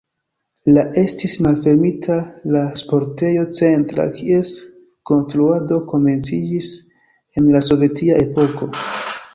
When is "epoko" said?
8.29-8.75